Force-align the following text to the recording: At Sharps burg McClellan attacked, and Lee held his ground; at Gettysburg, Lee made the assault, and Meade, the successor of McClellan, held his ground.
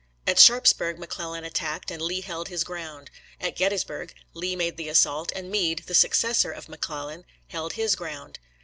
At 0.25 0.39
Sharps 0.39 0.73
burg 0.73 0.97
McClellan 0.97 1.43
attacked, 1.43 1.91
and 1.91 2.01
Lee 2.01 2.21
held 2.21 2.47
his 2.47 2.63
ground; 2.63 3.11
at 3.39 3.55
Gettysburg, 3.55 4.15
Lee 4.33 4.55
made 4.55 4.75
the 4.75 4.89
assault, 4.89 5.31
and 5.35 5.51
Meade, 5.51 5.83
the 5.85 5.93
successor 5.93 6.51
of 6.51 6.67
McClellan, 6.67 7.23
held 7.49 7.73
his 7.73 7.93
ground. 7.95 8.39